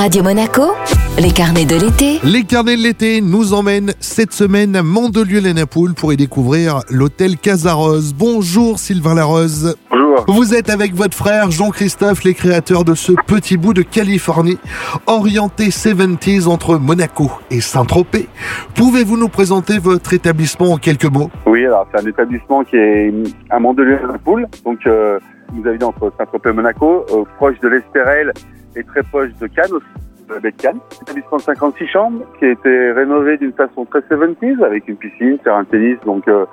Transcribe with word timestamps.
Radio 0.00 0.22
Monaco, 0.22 0.62
les 1.18 1.30
carnets 1.30 1.66
de 1.66 1.74
l'été. 1.74 2.26
Les 2.26 2.44
carnets 2.44 2.78
de 2.78 2.82
l'été 2.82 3.20
nous 3.20 3.52
emmènent 3.52 3.92
cette 4.00 4.32
semaine 4.32 4.74
à 4.74 4.82
Mandelieu-les-Napoules 4.82 5.92
pour 5.92 6.10
y 6.10 6.16
découvrir 6.16 6.80
l'hôtel 6.88 7.36
Casarose. 7.36 8.14
Bonjour 8.14 8.78
Sylvain 8.78 9.14
Larose. 9.14 9.76
Bonjour. 9.90 10.24
Vous 10.26 10.54
êtes 10.54 10.70
avec 10.70 10.94
votre 10.94 11.14
frère 11.14 11.50
Jean-Christophe, 11.50 12.24
les 12.24 12.32
créateurs 12.32 12.86
de 12.86 12.94
ce 12.94 13.12
petit 13.26 13.58
bout 13.58 13.74
de 13.74 13.82
Californie, 13.82 14.56
orienté 15.06 15.64
70s 15.64 16.48
entre 16.48 16.78
Monaco 16.78 17.30
et 17.50 17.60
Saint-Tropez. 17.60 18.26
Pouvez-vous 18.74 19.18
nous 19.18 19.28
présenter 19.28 19.78
votre 19.78 20.14
établissement 20.14 20.72
en 20.72 20.76
quelques 20.78 21.12
mots? 21.12 21.30
Oui, 21.44 21.66
alors 21.66 21.86
c'est 21.92 22.02
un 22.02 22.08
établissement 22.08 22.64
qui 22.64 22.76
est 22.76 23.12
à 23.50 23.60
Mandelieu-les-Napoules, 23.60 24.46
donc 24.64 24.78
euh, 24.86 25.18
vous 25.52 25.66
avez 25.66 25.82
entre 25.84 26.12
Saint-Tropez 26.18 26.50
et 26.50 26.52
Monaco, 26.52 27.04
euh, 27.10 27.24
proche 27.36 27.58
de 27.60 27.68
l'Estérel 27.68 28.32
et 28.76 28.84
très 28.84 29.02
proche 29.02 29.30
de 29.40 29.46
Cannes 29.46 29.72
aussi, 29.72 29.86
de 30.38 30.50
Cannes. 30.50 30.78
Établissement 31.02 31.38
de 31.38 31.42
56 31.42 31.86
chambres 31.88 32.20
qui 32.38 32.44
a 32.44 32.50
été 32.50 32.92
rénové 32.92 33.36
d'une 33.38 33.52
façon 33.52 33.84
très 33.84 34.00
70s 34.00 34.64
avec 34.64 34.86
une 34.86 34.96
piscine, 34.96 35.38
terrain 35.38 35.62
de 35.62 35.68
tennis, 35.68 35.98
donc 36.04 36.28
euh, 36.28 36.44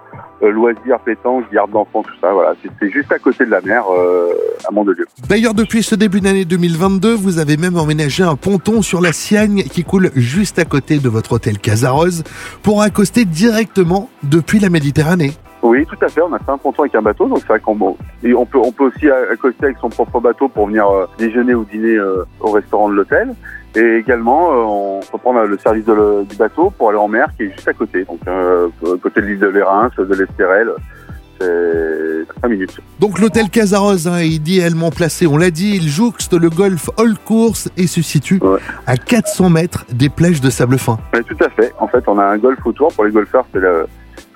euh, 0.42 0.50
loisirs, 0.52 1.00
pétanque, 1.06 1.46
garde 1.52 1.72
d'enfants, 1.72 2.04
tout 2.04 2.20
ça. 2.22 2.32
Voilà, 2.34 2.54
c'est 2.62 2.70
c'est 2.80 2.90
juste 2.90 3.12
à 3.12 3.20
côté 3.20 3.46
de 3.46 3.52
la 3.52 3.62
mer 3.62 3.84
euh, 3.92 4.34
à 4.68 4.72
Mandelieu. 4.72 5.06
D'ailleurs, 5.30 5.54
depuis 5.54 5.84
ce 5.84 5.96
début 5.96 6.22
d'année 6.22 6.46
2022, 6.46 7.14
vous 7.14 7.40
avez 7.40 7.58
même 7.58 7.78
emménagé 7.78 8.24
un 8.24 8.36
ponton 8.36 8.82
sur 8.82 9.02
la 9.02 9.14
Siagne 9.14 9.64
qui 9.64 9.84
coule 9.84 10.12
juste 10.16 10.60
à 10.60 10.66
côté 10.66 11.00
de 11.00 11.10
votre 11.10 11.34
hôtel 11.34 11.60
Casarose 11.60 12.24
pour 12.64 12.82
accoster 12.82 13.26
directement 13.26 14.10
depuis 14.24 14.60
la 14.60 14.70
Méditerranée. 14.70 15.32
Oui, 15.64 15.86
tout 15.86 15.98
à 16.06 16.08
fait. 16.08 16.22
On 16.22 16.32
a 16.34 16.40
fait 16.40 16.52
un 16.52 16.58
ponton 16.58 16.84
avec 16.84 16.96
un 16.96 17.02
bateau, 17.02 17.28
donc 17.28 17.40
c'est 17.40 17.48
vrai 17.48 17.60
qu'on 17.60 17.98
et 18.24 18.34
on 18.34 18.46
peut 18.46 18.60
on 18.60 18.72
peut 18.72 18.86
aussi 18.86 19.10
accoster 19.10 19.66
avec 19.66 19.78
son 19.80 19.90
propre 19.90 20.20
bateau 20.20 20.48
pour 20.48 20.68
venir 20.68 20.88
euh, 20.88 21.06
déjeuner 21.18 21.56
ou 21.56 21.66
dîner 21.66 21.96
euh, 21.96 22.24
au 22.40 22.52
restaurant 22.52 22.90
de 22.90 22.94
l'hôtel. 22.94 23.34
Et 23.76 23.98
également, 23.98 24.52
euh, 24.52 24.56
on 24.66 25.00
peut 25.12 25.18
prendre 25.18 25.42
le 25.44 25.58
service 25.58 25.86
de 25.86 25.94
le- 25.94 26.26
du 26.30 26.36
bateau 26.36 26.72
pour 26.78 26.90
aller 26.90 26.98
en 27.00 27.08
mer, 27.08 27.28
qui 27.36 27.44
est 27.44 27.52
juste 27.52 27.68
à 27.68 27.74
côté, 27.74 28.06
donc 28.06 28.20
euh, 28.28 28.68
à 28.86 28.98
côté 29.02 29.22
de 29.22 29.26
l'île 29.28 29.40
de 29.40 29.48
l'Érins, 29.48 29.90
de 29.98 30.14
l'Estérel. 30.16 30.72
C'est 31.40 32.26
5 32.42 32.48
minutes. 32.50 32.80
Donc 33.00 33.20
l'hôtel 33.20 33.50
Casarose 33.52 34.08
hein, 34.08 34.18
est 34.18 34.28
idéalement 34.28 34.90
placé, 34.90 35.28
on 35.28 35.38
l'a 35.38 35.52
dit, 35.52 35.76
il 35.76 35.88
jouxte 35.88 36.34
le 36.34 36.50
golf 36.50 36.90
All 36.98 37.14
Course 37.26 37.70
et 37.78 37.86
se 37.86 38.02
situe 38.02 38.40
Ouais. 38.42 38.60
à 38.88 38.98
400 38.98 39.50
mètres 39.52 39.86
des 39.92 40.10
plages 40.10 40.42
de 40.42 40.50
sable 40.50 40.80
fin. 40.80 40.98
Mais 41.14 41.22
tout 41.22 41.38
à 41.44 41.50
fait. 41.50 41.74
En 41.80 41.88
fait, 41.88 42.04
on 42.08 42.18
a 42.18 42.26
un 42.26 42.38
golf 42.38 42.58
autour. 42.66 42.92
Pour 42.94 43.06
les 43.06 43.12
golfeurs, 43.12 43.46
c'est 43.54 43.60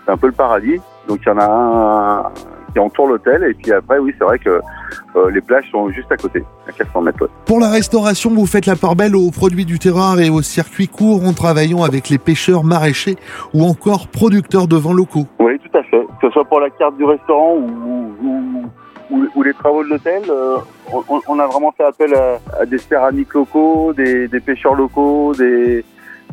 un 0.08 0.18
peu 0.18 0.28
le 0.28 0.34
paradis. 0.34 0.80
Donc 1.08 1.20
il 1.26 1.30
y 1.30 1.32
en 1.32 1.38
a 1.40 1.46
un 1.46 2.24
qui 2.74 2.80
entoure 2.80 3.08
l'hôtel. 3.08 3.44
Et 3.44 3.54
puis 3.54 3.72
après, 3.74 3.98
oui, 4.00 4.14
c'est 4.18 4.24
vrai 4.24 4.40
que 4.40 4.62
euh, 5.16 5.30
les 5.32 5.42
plages 5.42 5.70
sont 5.72 5.90
juste 5.90 6.12
à 6.12 6.16
côté, 6.18 6.44
à 6.68 6.72
400 6.72 7.02
mètres. 7.02 7.22
ouais. 7.22 7.28
Pour 7.46 7.60
la 7.60 7.70
restauration, 7.70 8.30
vous 8.32 8.46
faites 8.46 8.66
la 8.66 8.76
part 8.78 8.96
belle 8.96 9.16
aux 9.16 9.30
produits 9.32 9.66
du 9.66 9.78
terroir 9.80 10.20
et 10.22 10.30
aux 10.30 10.42
circuits 10.42 10.88
courts 10.88 11.26
en 11.28 11.34
travaillant 11.34 11.84
avec 11.84 12.08
les 12.10 12.18
pêcheurs 12.18 12.64
maraîchers 12.64 13.18
ou 13.54 13.64
encore 13.64 14.08
producteurs 14.08 14.68
de 14.68 14.78
vins 14.78 14.94
locaux. 14.94 15.26
Oui, 15.40 15.60
tout 15.60 15.78
à 15.78 15.84
fait. 15.84 16.06
Que 16.22 16.28
ce 16.28 16.30
soit 16.32 16.46
pour 16.46 16.60
la 16.62 16.70
carte 16.70 16.96
du 16.98 17.04
restaurant 17.04 17.56
ou, 17.56 18.14
ou, 18.24 18.64
ou- 19.12 19.28
ou 19.36 19.44
les 19.44 19.54
travaux 19.54 19.84
de 19.84 19.90
l'hôtel, 19.90 20.22
euh, 20.30 20.56
on, 20.94 21.20
on 21.28 21.40
a 21.40 21.48
vraiment 21.48 21.74
fait 21.74 21.84
appel 21.84 22.14
à, 22.16 22.40
à 22.62 22.66
des 22.66 22.78
céramiques 22.78 23.34
locaux, 23.34 23.92
des, 23.94 24.30
des 24.30 24.40
pêcheurs 24.40 24.76
locaux, 24.76 25.34
des, 25.38 25.84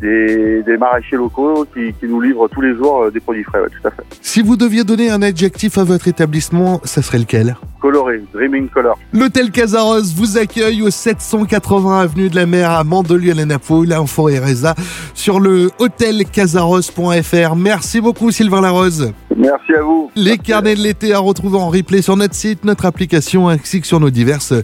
des, 0.00 0.62
des 0.62 0.76
maraîchers 0.76 1.16
locaux 1.16 1.66
qui, 1.74 1.92
qui 1.94 2.06
nous 2.06 2.20
livrent 2.20 2.48
tous 2.48 2.60
les 2.60 2.74
jours 2.74 3.02
euh, 3.04 3.10
des 3.10 3.20
produits 3.20 3.44
frais. 3.44 3.60
ouais, 3.60 3.68
tout 3.68 3.86
à 3.88 3.90
fait. 3.90 4.02
Si 4.20 4.42
vous 4.42 4.56
deviez 4.56 4.84
donner 4.84 5.10
un 5.10 5.22
adjectif 5.22 5.78
à 5.78 5.84
votre 5.84 6.08
établissement, 6.08 6.80
ça 6.84 7.02
serait 7.02 7.18
lequel? 7.18 7.56
Coloré, 7.80 8.20
Dreaming 8.32 8.68
Color. 8.68 8.98
L'hôtel 9.12 9.50
Casarose 9.52 10.12
vous 10.14 10.36
accueille 10.36 10.82
au 10.82 10.90
780 10.90 12.00
avenue 12.00 12.28
de 12.28 12.34
la 12.36 12.44
Mer 12.46 12.70
à 12.70 12.82
Mandelieu-les-Napoules, 12.82 13.92
Info 13.92 14.28
et 14.28 14.38
Reza, 14.40 14.74
sur 15.14 15.38
le 15.38 15.70
hôtelcasaros.fr. 15.78 17.56
Merci 17.56 18.00
beaucoup 18.00 18.30
Sylvain 18.30 18.60
Larose. 18.60 19.12
Merci 19.36 19.74
à 19.74 19.82
vous. 19.82 20.10
Les 20.16 20.30
Merci. 20.30 20.38
carnets 20.40 20.74
de 20.74 20.80
l'été 20.80 21.12
à 21.14 21.18
retrouver 21.20 21.58
en 21.58 21.68
replay 21.68 22.02
sur 22.02 22.16
notre 22.16 22.34
site, 22.34 22.64
notre 22.64 22.84
application 22.86 23.48
ainsi 23.48 23.80
que 23.80 23.86
sur 23.86 24.00
nos 24.00 24.10
diverses 24.10 24.54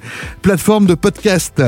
plateformes 0.43 0.87
de 0.87 0.95
podcast. 0.95 1.63